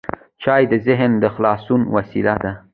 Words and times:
چای 0.43 0.63
د 0.71 0.73
ذهن 0.87 1.11
د 1.23 1.25
خلاصون 1.35 1.81
وسیله 1.95 2.35
ده. 2.43 2.51